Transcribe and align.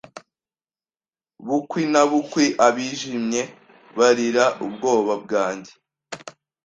Bukwi 1.47 1.81
na 1.93 2.01
bukwi 2.09 2.45
abijimye 2.67 3.41
barira 3.97 4.45
ubwoba 4.65 5.13
bwanjye 5.23 5.71